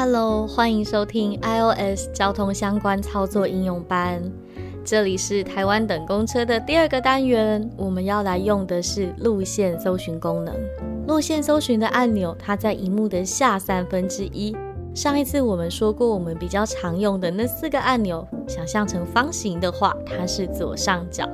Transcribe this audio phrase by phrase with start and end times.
[0.00, 4.22] Hello，欢迎收听 iOS 交通相关操作应用班。
[4.84, 10.54] 这里是台湾等公车的第二个单元，我们要来用的是路线搜寻功能。
[11.08, 14.56] 路线搜寻的按钮，它在荧幕的下三分之一。
[14.94, 21.28] 上一次我们说过，我们比较常用的那四个按钮，想象成方形的话，它是左上角，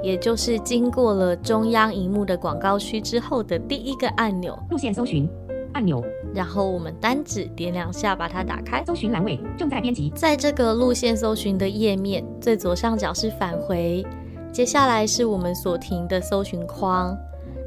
[0.00, 5.28] 也就是经过了中央荧幕的广告区之后的第一个按钮——路线搜寻
[5.72, 6.00] 按钮。
[6.36, 8.84] 然后我们单指点两下，把它打开。
[8.84, 10.10] 搜寻栏位正在编辑。
[10.10, 14.04] 在这个路线搜寻的页面，最左上角是返回，
[14.52, 17.16] 接下来是我们所停的搜寻框。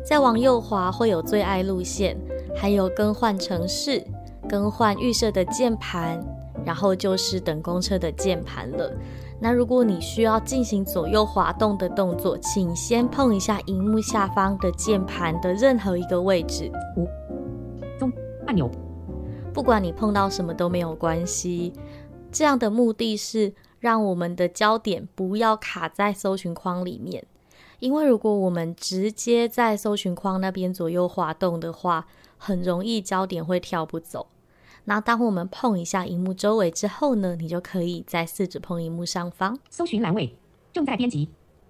[0.06, 2.16] 再往右滑会有最爱路线，
[2.56, 4.06] 还有更换城市、
[4.48, 6.24] 更换预设的键盘，
[6.64, 8.92] 然后就是等公车的键盘了。
[9.42, 16.72] 那如果你需要进行左右滑动的动作，请先碰一下荧幕下方的键盘的任何一个位置。
[16.96, 17.08] 五。
[18.50, 18.68] 按钮，
[19.54, 21.72] 不管你碰到什么都没有关系。
[22.32, 27.24] 这样的目的是让我们的焦点不要卡在搜寻框里面，
[27.78, 32.08] 因为如果我们直接在搜寻框那边左右滑动的话，
[32.40, 34.26] 很容易焦点会跳不走。
[34.86, 39.60] 那当我们碰一下荧幕周围之后呢，你就可以再试着碰荧幕上方。
[39.70, 40.36] 搜寻栏位
[40.74, 41.30] 正在编辑。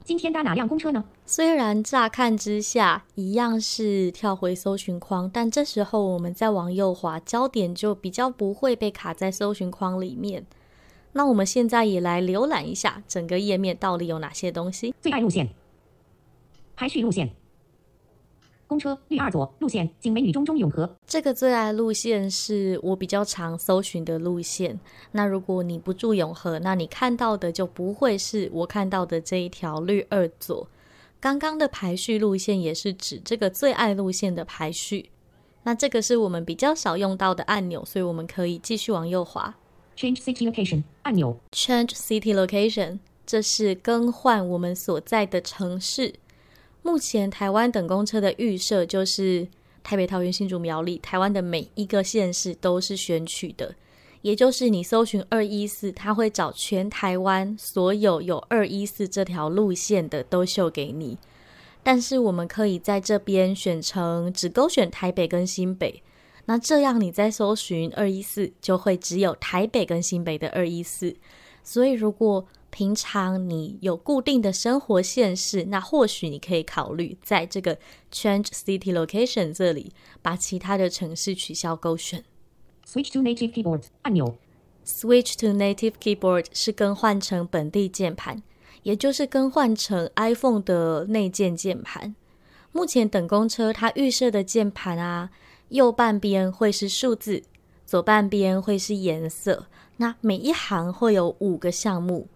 [0.09, 1.05] 今天搭哪辆公车呢？
[1.23, 10.47] 虽然乍看之下一样是跳回搜寻框，但这时候我们再往右滑，焦点就比较不会被卡在搜寻框里面。
[11.11, 14.95] 那我们现在也来浏览一下整个页面到底有哪些东西。
[14.99, 15.47] 最爱路线，
[16.75, 17.29] 排序路线。
[18.69, 20.87] 公车绿二左路线，景美女中中永和。
[21.07, 24.79] 这个最爱路线是我比较常搜寻的路线。
[25.11, 30.67] 那如果你不住永和，那你看到的就不会是我看到的这一条绿二左。
[31.19, 35.09] 刚刚的排序路线也是指这个最爱路线的排序。
[35.63, 39.55] 那这个是我们比较少用到的按钮，所以我们可以继续往右滑。
[39.97, 41.35] Change city location 按钮。
[41.51, 46.13] Change city location，这是更换我们所在的城市。
[46.81, 49.47] 目前台湾等公车的预设就是
[49.83, 53.75] 台北、桃园、新竹、苗栗，台湾的每一个县市都是选取的，
[54.21, 61.17] 也就是你搜寻二一四，它会找全台湾所有有二一四这条路线的都秀给你。
[61.81, 66.03] 但是我们可以在这边选成只勾选台北跟新北，
[66.45, 71.15] 那这样你在搜寻二一四就会只有台北跟新北的二一四。
[71.63, 77.77] 所以如果平常你有固定的生活县市，那或许你可以考虑在这个
[78.11, 79.91] Change City Location 这里
[80.21, 82.23] 把其他的城市取消勾选。
[82.85, 84.37] Switch to Native Keyboard 按钮。
[84.85, 88.41] Switch to Native Keyboard 是更换成本地键盘，
[88.83, 92.15] 也就是更换成 iPhone 的内建键盘。
[92.71, 95.29] 目前等公车它预设的键盘啊，
[95.69, 97.43] 右半边会是数字，
[97.85, 99.67] 左半边会是颜色。
[99.97, 102.27] 那每一行会有五个项目。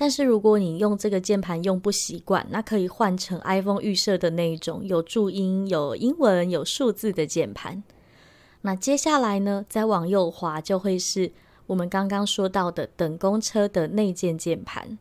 [0.00, 7.82] 但是如果你用这个键盘用不习惯，那可以换成 iPhone 预设的那一种有注音、有英文、有数字的键盘。
[8.60, 11.32] 那接下来呢，再往右滑就会是
[11.66, 14.96] 我们刚刚说到的等公车的内建键盘。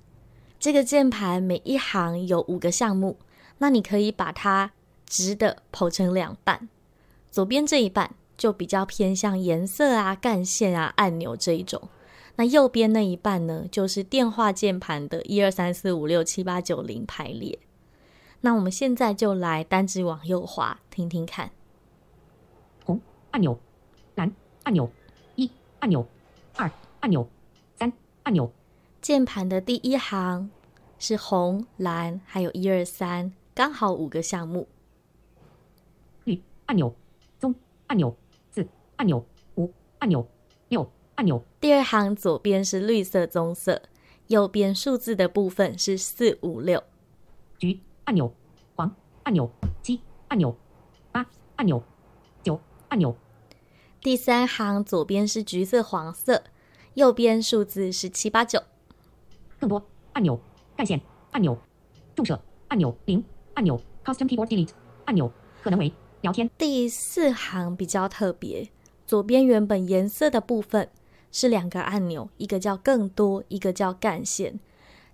[0.60, 3.18] 这个键盘每一行有五个项目，
[3.60, 4.72] 那你可以把它
[5.06, 6.68] 直的剖成两半，
[7.30, 11.88] 左边这一半就比较偏向颜色啊、干线啊、按钮这一种。
[12.38, 17.58] 那右边那一半呢，就是电话键盘的一二三四五六七八九零排列。
[18.42, 21.52] 那我们现在就来单指往右滑，听听看。
[22.86, 23.02] 红
[23.32, 23.60] 按钮，
[24.14, 24.32] 蓝
[24.64, 24.88] 按钮，
[25.36, 26.08] 一按钮，
[26.56, 27.28] 二按钮，
[27.76, 27.92] 三
[28.22, 28.52] 按钮。
[29.02, 30.52] 键盘的第一行
[31.00, 34.68] 是红、蓝，还有一二三，刚好五个项目。
[36.26, 36.94] 绿按钮，
[37.40, 37.56] 棕
[37.88, 38.16] 按钮，
[38.52, 38.68] 四
[38.98, 39.26] 按钮，
[39.56, 40.37] 五按钮，六。
[41.18, 41.44] 按钮。
[41.60, 43.82] 第二行左边是绿色棕色，
[44.28, 46.84] 右边数字的部分是四五六。
[47.58, 48.32] 橘按钮，
[48.76, 49.50] 黄按钮，
[49.82, 50.56] 七按钮，
[51.12, 51.26] 八
[51.56, 51.84] 按钮，
[52.44, 52.60] 九
[52.90, 53.16] 按钮。
[54.00, 56.44] 第三行左边是橘色黄色，
[56.94, 58.62] 右边数字是七八九。
[59.60, 59.84] 更多
[60.14, 60.40] 按钮，
[60.76, 61.02] 干线。
[61.32, 61.58] 按钮，
[62.16, 62.96] 重设按钮。
[63.06, 63.24] 零
[63.56, 64.70] 按钮，Custom Keyboard Delete
[65.06, 65.32] 按钮，
[65.64, 65.92] 可能为
[66.22, 68.70] 聊天，第四行比较特别，
[69.06, 70.90] 左边原本颜色的部分
[71.32, 74.60] 是两个按钮，一个叫更多，一个叫干线。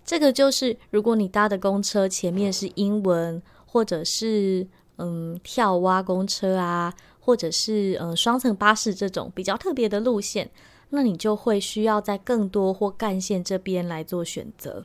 [0.04, 4.66] 这个就是如果你搭的公车前面是英文，或者是
[4.98, 10.50] 嗯跳蛙公车啊，或者是嗯双层巴士这种比较特别的路线，
[10.90, 14.84] 那你就会需要在更多或干线这边来做选择。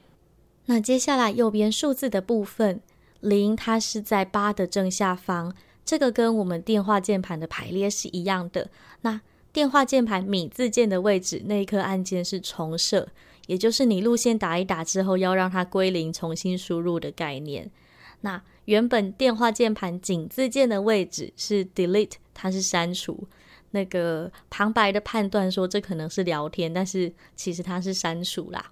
[0.66, 2.80] 那接下来右边数字的部分，
[3.20, 5.54] 零它是在八的正下方，
[5.84, 8.70] 这个跟我们电话键盘的排列是一样的。
[9.02, 9.20] 那
[9.60, 13.10] 电话键盘米字键的位置那一颗按键是重设，
[13.48, 17.70] 也就是你路线打一打之后要让它归零，重新输入的概念。
[18.22, 23.28] 那原本电话键盘井字键的位置是 delete，它是删除。
[23.72, 28.72] 那个旁白的判断说这可能是聊天，但是其实它是删除啦。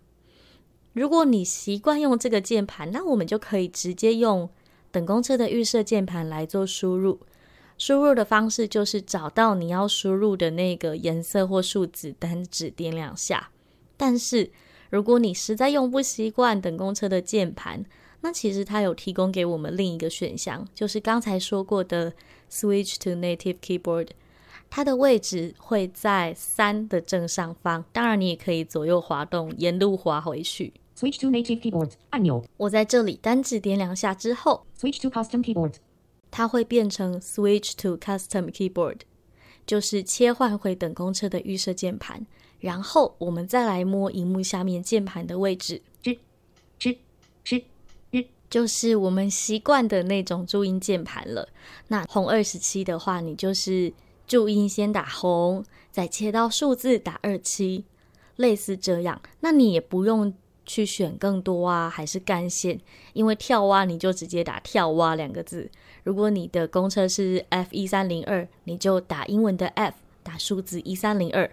[0.94, 4.50] 如果你习惯用这个键盘，那我们就可以直接用
[4.90, 7.19] 等公车的预设键盘来做输入。
[7.77, 13.51] 输入的方式就是找到你要输入的那个颜色或数字，单指点两下。
[13.95, 14.51] 但是
[14.89, 17.85] 如果你实在用不习惯等公车的键盘，
[18.21, 22.13] 那其实它有提供给我们另一个选项，就是刚才说过的
[22.51, 24.09] Switch to Native Keyboard，
[24.69, 27.85] 它的位置会在三的正上方。
[27.94, 30.73] 当然，你也可以左右滑动，沿路滑回去。
[30.97, 32.44] Switch to Native Keyboard 按钮。
[32.57, 35.75] 我在这里单指点两下之后，Switch to Custom Keyboard，
[36.29, 39.00] 它会变成 Switch to Custom Keyboard，
[39.65, 42.25] 就是切换回等公车的预设键盘。
[42.59, 45.81] 然后我们再来摸荧幕下面键盘的位置。
[48.50, 51.50] 就是我们习惯的那种注音键盘了。
[51.89, 53.91] 那红二十七的话，你就是
[54.25, 57.83] 注音先打红，再切到数字打二七，
[58.38, 59.21] 类似这样。
[59.41, 60.33] 那你也不用
[60.68, 62.80] 去选更多啊，还是干线，
[63.14, 65.68] 因为跳蛙你就直接打跳蛙两个字。
[66.04, 71.50] 如果你的公车是 F 一三零二，你就打英文的 F，打数字一三零二。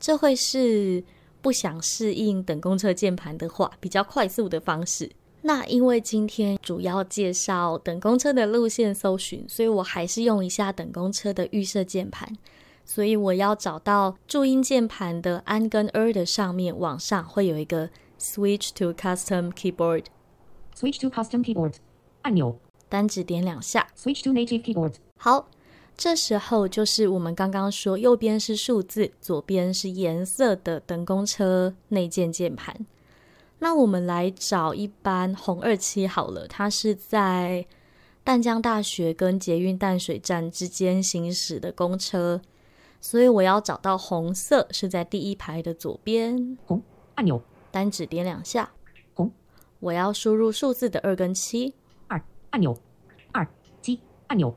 [0.00, 1.04] 这会是
[1.42, 5.10] 不想适应等公车键盘的话，比较快速的方式。
[5.42, 12.36] 那因为今天主要介绍等公车的路线搜寻，所以我还是用一下等公车的预设键盘。
[12.84, 20.04] 所以我要找到注音键盘的安跟 er 的上面往上会有一个 Switch to Custom Keyboard。
[20.74, 21.74] Switch to Custom Keyboard
[22.22, 22.56] 按钮，
[22.88, 23.88] 单指点两下。
[23.96, 24.94] Switch to Native Keyboard。
[25.18, 25.48] 好，
[25.96, 32.86] 这时候就是我们刚刚说右边是数字，左边是颜色的等公车内建键盘。
[33.58, 37.66] 那我们来找一班红二七好了，它是在
[38.22, 42.42] 淡江大学跟捷运淡水站之间行驶的公车，
[43.00, 46.58] 所以我要找到红色是在第一排的左边。
[46.66, 46.82] 红
[47.14, 47.40] 按钮，
[47.76, 48.70] 单指点两下。
[49.12, 49.30] 红，
[49.80, 51.74] 我要输入数字的二跟七。
[52.08, 52.18] 二
[52.48, 52.74] 按钮，
[53.32, 53.46] 二
[53.82, 54.56] 七按钮，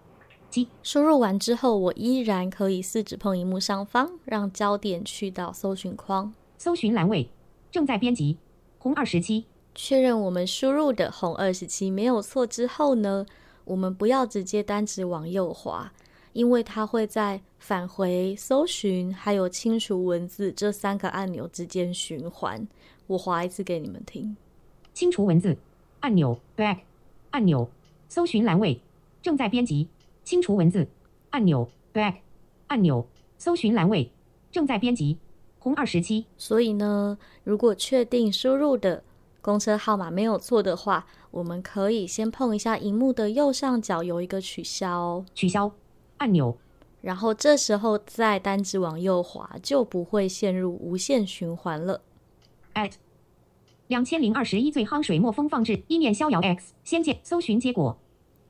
[0.49, 0.69] 七。
[0.83, 7.29] 输入完之后，我依然可以四指碰荧幕上方，让焦点去到搜寻框，搜寻栏位
[7.69, 8.37] 正在编辑。
[8.77, 9.45] 红二十七，
[9.75, 13.25] 确认我们输入的红二十七没有错之后呢，
[13.65, 15.91] 我们不要直接单指往右滑，
[16.31, 22.65] 因为它会在返回、搜寻还有清除文字这三个按钮之间循环。
[23.09, 24.37] 我划一次给你们听：
[24.93, 25.57] 清除文字
[26.01, 26.81] 按钮，Back
[27.31, 27.67] 按钮，
[28.07, 28.81] 搜寻栏位
[29.19, 29.87] 正在编辑，
[30.23, 30.87] 清除文字
[31.31, 32.17] 按钮，Back
[32.67, 33.07] 按钮，
[33.39, 34.11] 搜寻栏位
[34.51, 35.17] 正在编辑。
[35.57, 39.03] 红二十七，所以呢，如果确定输入的
[39.41, 45.71] 公车号码没有错的话，我们可以先碰一下荧幕的右上角有一个取消取消
[46.17, 46.55] 按钮，
[47.01, 52.01] 然后这时候再单指往右滑，就不会陷入无限循环了。
[52.75, 52.93] at
[53.89, 57.97] 两千零二十一最夯水墨风放置一面逍遥 X 先见搜寻结果。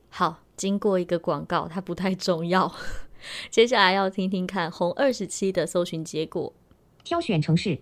[0.10, 2.75] 好，经过一个广告，它不太重要。
[3.50, 6.51] 接下来要听听看红二十七的搜寻结果。
[7.05, 7.79] 挑选城市，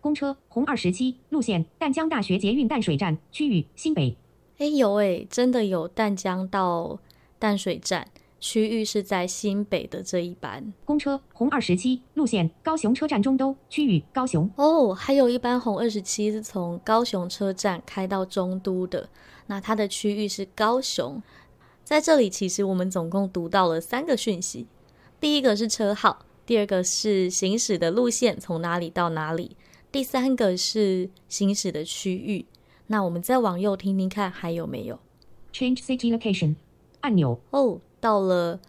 [0.00, 4.16] 公车红二十七路线，淡江大学捷运淡水站区域新北。
[4.58, 6.98] 哎有哎，真的有淡江到
[7.38, 8.08] 淡水站
[8.40, 14.48] 区域是在新北的这一班公车红二十七路线，高雄车站中都区域高雄。
[14.56, 19.08] 哦，还有一班红二十七是从高雄车站开到中都的，
[19.46, 21.22] 那它的区域是高雄。
[21.82, 24.66] 在这里，其实我们总共读到了三个讯息，
[25.20, 26.24] 第一个是车号。
[26.44, 29.54] 第二个是行驶的路线从哪里到哪里，
[29.92, 32.46] 第三个是行驶的区域。
[32.86, 34.98] 那我们再往右听听看还有没有
[35.52, 36.54] ？Change city location
[37.00, 38.60] 按钮哦，到了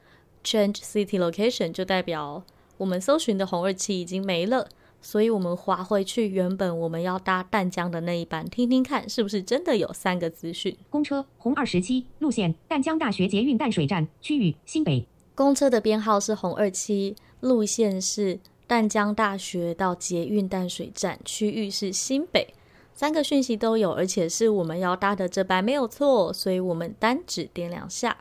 [0.43, 2.43] Change city location 就代表
[2.77, 4.67] 我们搜寻的红二七已经没了。
[5.01, 10.75] 所以我们划回去原本我们要搭淡江的那一班，听听看是不是真的有三个资讯。
[10.89, 15.07] 公车红二十七路线，淡江大学捷运淡水站区域新北。
[15.35, 22.53] 公车的编号是红二七，路线是淡江大学到捷运淡水站，区域是新北。
[22.93, 28.17] 三个讯息都有，而且是我们要搭的这班没有错，所以我们单指点两下。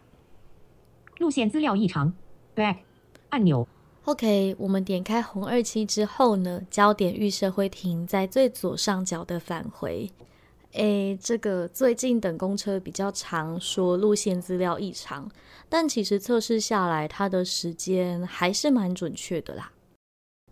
[1.18, 2.12] 路线资料异常
[2.54, 2.76] ，back
[3.30, 3.66] 按钮。
[4.04, 10.10] OK，我们点开红二七之后呢，焦点预设会停在最左上角的返回。
[10.72, 15.30] 诶，这个最近等公车比较长，说路线资料异常，
[15.68, 19.72] 但其实测试下来，它的时间还是蛮准确的啦。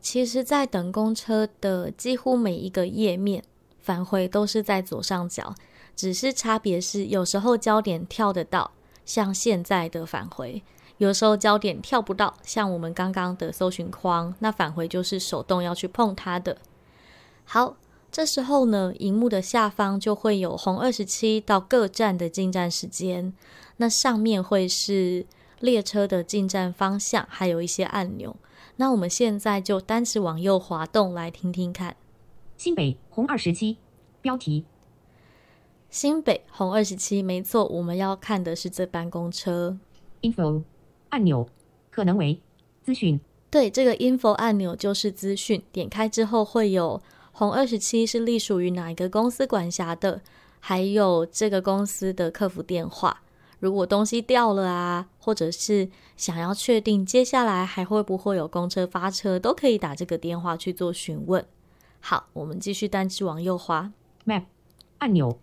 [0.01, 3.43] 其实，在等公车的几乎每一个页面。
[3.79, 5.55] 返回都是在左上角，
[5.95, 8.73] 只是差别是有时候焦点跳得到，
[9.07, 10.63] 像现在的返回；
[10.99, 16.59] 有时候焦点跳不到，像我们刚刚的搜寻框，那返回就是手动要去碰它的。
[17.45, 17.77] 好，
[18.11, 23.33] 这时候呢，荧幕的下方就会有红二十七到各站的进站时间，
[23.79, 25.25] 那上面会是
[25.61, 28.37] 列车的进站方向，还有一些按钮。
[28.77, 31.97] 那我们现在就单指往右滑动来听听看。
[32.59, 33.79] 新北红二十七，
[34.21, 34.65] 标题。
[35.89, 39.79] 新北红二十七，没错，我们要看的是这班公车。
[40.23, 40.63] Info
[41.11, 41.49] 按钮
[41.91, 42.41] 可能为
[42.83, 43.21] 资讯。
[43.51, 45.63] 对，这个 Info 按钮就是资讯。
[45.73, 47.01] 点开之后会有
[47.33, 50.21] 红二十七是隶属于哪一个公司管辖的，
[50.61, 53.23] 还有这个公司的客服电话。
[53.59, 61.43] 如果东西掉了啊，或者是想要确定接下来还会不会有公车发车，都可以打这个电话去做询问。
[62.01, 63.93] 好，我们继续单指往右滑。
[64.27, 64.45] Map
[64.99, 65.39] 按钮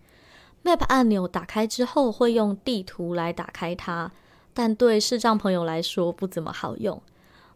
[0.63, 4.11] ，Map 按钮打开之后会用地图来打开它，
[4.53, 7.01] 但对视障朋友来说不怎么好用。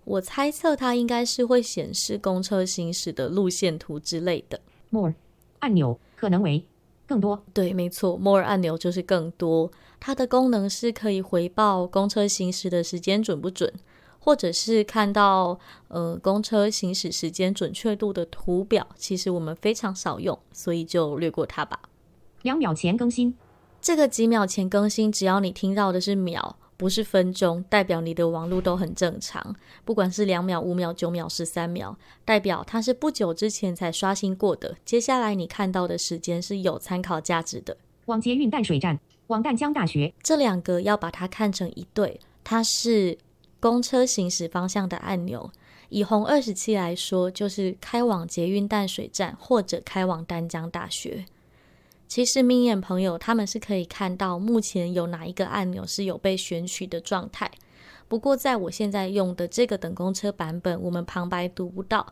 [0.03, 4.59] 我猜测它应该是会显示公车行驶的路线图之类的。
[4.89, 5.13] More
[5.59, 6.65] 按钮可能为
[7.07, 7.43] 更多。
[7.53, 9.71] 对，没错，More 按钮就是更多。
[9.99, 13.73] 它的功能是可以回报公车行驶的时间准不准。
[14.19, 21.79] 或者是看到呃公车行驶时间准确度的图表，其实我们非常少用，所以就略过它吧。
[22.47, 23.35] 两秒前更新，
[23.81, 29.53] 这个几秒前更新，只要你听到的是秒，不是分钟，代表你的网络都很正常。
[29.83, 34.77] 不管是两秒、五秒、九秒、十三秒，代表它是不久之前才刷新过的。
[34.85, 37.75] 接下来你看到的时间是有参考价值的。
[38.05, 43.17] 往捷运淡水站，往淡江大学，这两个要把它看成一对，它是。
[43.59, 45.49] 公车行驶方向的按钮，
[45.89, 51.25] 以红二十七来说，就是开往捷运淡水站或者开往丹江大学。
[52.07, 57.51] 其实明眼朋友他们是可以看到目前有哪一个按钮是有被选取的状态。
[58.07, 62.07] 不过在我现在用的这个等公车版本，我们旁白读不到。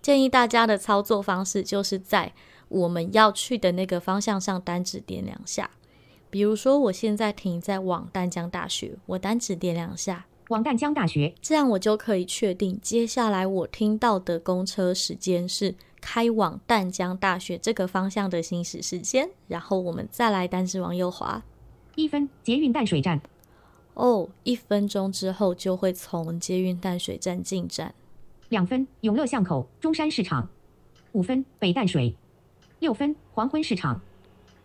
[0.00, 2.32] 建议大家的操作方式就是在
[2.68, 5.70] 我们要去的那个方向上单指点两下。
[6.30, 10.26] 比如说我现在停在往淡江大学，我单指点两下。
[10.48, 19.30] 往淡江大学，这样我就可以确定接下来我听到的公车时间是开往淡江大学这个方向的行驶时间。
[19.46, 21.42] 然后我们再来单指往右滑，
[21.96, 23.20] 一分捷运淡水站。
[23.94, 27.94] 哦，一分钟之后就会从捷运淡水站进站。
[28.48, 30.48] 两分永乐巷口中山市场。
[31.12, 32.14] 五分北淡水。
[32.78, 34.00] 六分黄昏市场。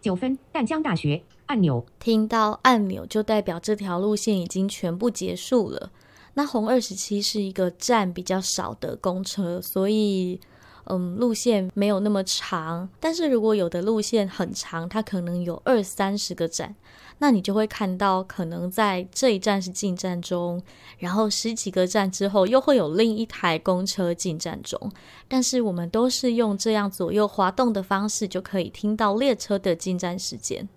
[0.02, 1.24] 九分淡江大学。
[1.48, 5.92] 按钮，听到按钮就代表这条路线已经全部结束了。
[6.36, 10.40] 那红二十七是一个站比较少的公车，所以
[10.86, 12.90] 嗯，路线没有那么长。
[13.00, 16.76] 但是如果有的路线很长，它可能有二三十个站，
[17.20, 20.62] 那你就会看到可能在这一站是进站中，
[20.98, 24.92] 然后十几个站之后又会有另一台公车进站中。
[25.30, 30.68] 但是我们都是用这样左右滑动的方式，就可以听到列车的进站时间。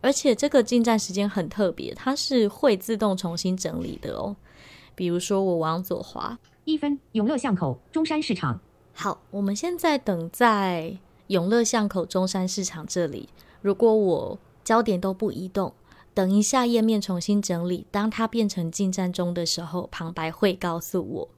[0.00, 4.36] 而且这个进站时间很特别，它是会自动重新整理的哦。
[4.94, 8.60] 比如说我往左滑，一分永乐巷口中山市场。
[8.98, 13.28] 好，我们现在等在永乐巷口中山市场这里。
[13.60, 15.74] 如果我焦点都不移动，
[16.14, 21.28] 等一下页面重新整理，当它变成进站中的时候，旁白会告诉我。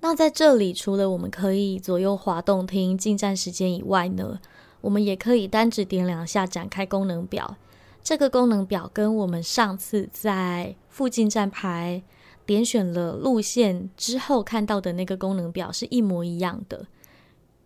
[0.00, 4.40] 那在这里，除了我们可以左右滑动听进站时间以外呢，
[4.80, 7.56] 我们也可以单指点两下展开功能表。
[8.02, 12.02] 这个功能表跟我们上次在附近站牌
[12.50, 16.84] 点选了路线之后看到的那个功能表是一模一样的。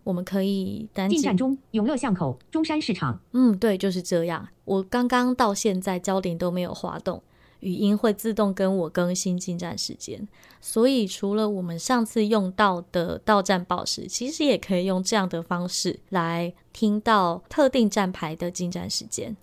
[0.03, 3.19] 我们可以单进站中永乐巷口中山市场。
[3.31, 4.47] 嗯，对，就是这样。
[4.63, 7.23] 我刚刚到现在焦点都没有滑动，
[7.61, 10.27] 语音会自动跟我更新进站时间。
[10.61, 19.35] 所以除了我们上次用到的到站报时，其实也可以用这样的方式来听到特定站牌的进站时间。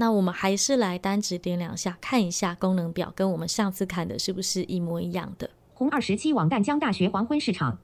[0.00, 5.50] 那我们还是来单指点两下，看一下功能表跟我们上次看的是不是一模一样的。
[5.74, 7.78] 红二十七往淡江大学黄昏市场，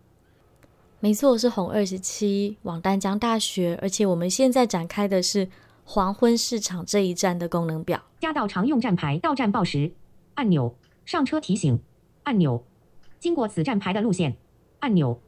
[1.00, 5.49] 没错，是红二十七往淡江大学，而且我们现在展开的是
[5.85, 8.00] 黄昏市场这一站的功能表。
[8.21, 9.92] 加到常用站牌到站报时
[10.35, 10.73] 按钮，
[11.04, 11.80] 上车提醒
[12.23, 12.62] 按钮，
[13.18, 14.37] 经过此站牌的路线
[14.78, 15.18] 按钮，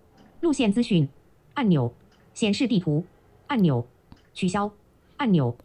[0.40, 1.09] 路线资讯
[1.55, 1.93] 按钮，
[2.33, 3.05] 显示地图
[3.49, 3.85] 按钮，
[4.33, 4.71] 取消
[5.16, 5.57] 按钮。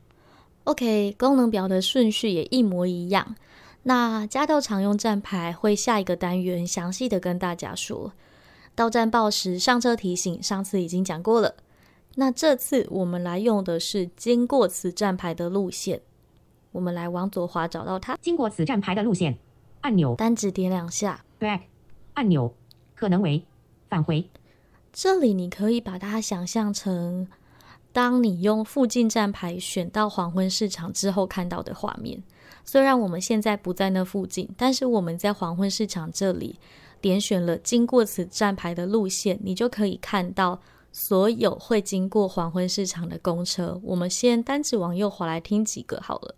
[0.65, 3.36] OK，功能表的顺序也一模一样。
[3.84, 8.13] 那加到常用站牌会下一个单元详细的跟大家说。
[8.75, 11.56] 到站报时上车提醒，上次已经讲过了。
[12.15, 16.01] 那这次我们来用的是经过此站牌的路线。
[16.72, 19.38] 我们来往左滑找到它，经过此站牌的路线
[19.82, 21.62] 按钮，单指点两下，back
[22.13, 22.53] 按钮，
[22.96, 23.44] 可能为
[23.89, 24.30] 返回。
[24.94, 27.27] 这里你可以把它想象成。
[27.94, 32.24] 当你用附近站牌选到黄昏市场之后看到的画面，
[32.64, 36.58] 虽然我们现在不在那附近，但是我们在黄昏市场这里
[37.02, 43.80] 点选了经过此站牌的路线，你就可以看到所有会经过黄昏市场的公车。
[43.84, 46.36] 我们先单指往右滑来听几个好了。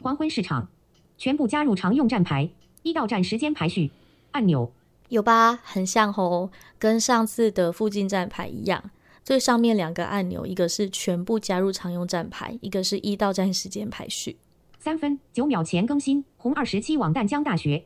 [0.00, 0.68] 黄昏市场
[1.16, 2.48] 全部加入常用站牌，
[2.82, 3.90] 一到站时间排序
[4.30, 4.70] 按钮，
[5.08, 5.58] 有吧？
[5.62, 8.90] 很像哦，跟上次的附近站牌一样。
[9.28, 14.38] 最上面两个按钮，一个是全部加入常用站牌，一个是一到站时间排序。
[14.78, 17.84] 三分九秒前更新，红二十七往淡江大学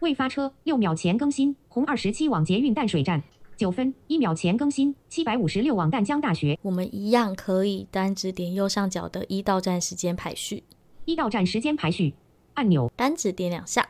[0.00, 0.52] 未发车。
[0.64, 3.22] 六秒前更新，红二十七往捷运淡水站。
[3.56, 6.58] 九分一秒前更新，七百五十六往淡江大学。
[6.60, 10.64] 我们一样可以单指点右上角的一到站时间排序。
[11.06, 12.12] 一到站时间排序
[12.52, 13.88] 按钮，单指点两下。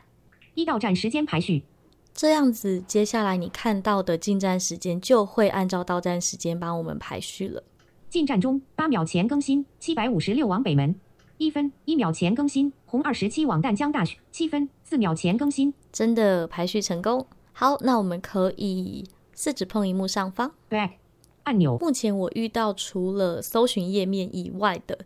[0.53, 1.65] 一到站时间排序。
[2.15, 7.61] 这样子，接下来你看到的进站时间就会按照到站时间帮我们排序了。
[8.09, 10.95] 进站中，八秒前更新，七百五十六往北门。
[11.37, 14.17] 一分一秒前更新，红二十七往淡江大学。
[14.31, 17.27] 七分四秒前更新，真的排序成功。
[17.51, 20.91] 好，那我们可以四指碰荧幕上方 back
[21.43, 21.77] 按钮。
[21.79, 24.99] 目前我遇到除了搜寻页面以外的，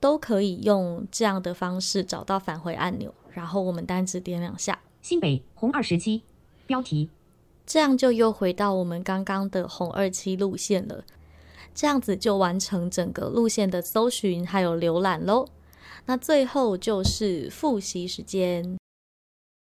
[0.00, 3.12] 都可以用这样的方式找到返回按钮。
[3.30, 6.22] 然后我们单指点两下，新北红二十七。
[6.66, 7.10] 标题，
[7.66, 11.04] 这样就又回到我们刚刚的红二七路线了。
[11.74, 15.46] 这样子就完成整个路线的搜寻还有浏览喽。
[16.06, 18.76] 那最后就是复习时间。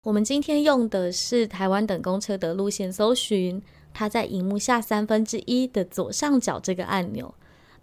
[0.04, 3.60] 我们今天用的是台湾等公车的路线搜寻，
[3.92, 7.34] 它在荧幕下三分之一的左上角这个按钮，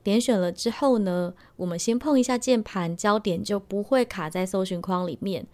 [0.02, 5.46] 点选了之后呢，我们先碰一下键盘，焦点就不会卡在搜寻框里面。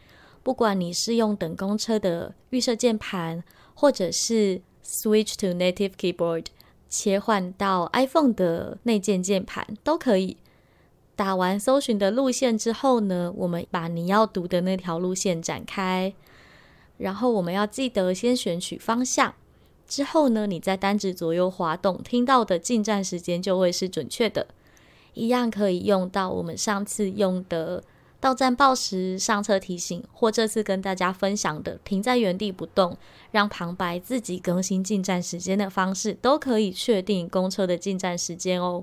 [0.43, 3.41] 不管你是用等公车的预设键盘，
[3.73, 6.47] 或者是 switch to native keyboard
[6.89, 10.35] 切换到 iPhone 的内建键盘都可以。
[11.15, 16.13] 打完搜寻的路线之后呢，我们把你要读的那条路线展开，
[16.97, 19.33] 然后我们要记得先选取方向。
[19.87, 24.47] 之后呢，你在单指左右滑动，听到的进站时间就会是准确的，
[25.13, 27.83] 一样可以用到我们上次用的。
[28.23, 32.95] 到站报时上车提醒，或这次跟大家分享的停在原地不动，
[33.31, 38.81] 让旁白自己更新进站时间的方式，都可以确定公车的进站时间哦。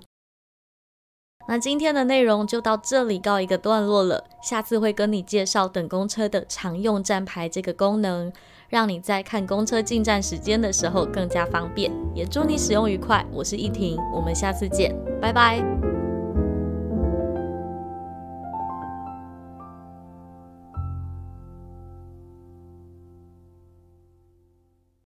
[1.48, 8.30] 那今天的内容就到这里告一个段落了，下次会跟你介绍等公车的常用站牌这个功能，
[8.68, 11.90] 让你在看公车进站时间的时候更加方便。
[12.14, 15.89] 也祝你使用愉快，我是依婷，我们下次见，拜拜。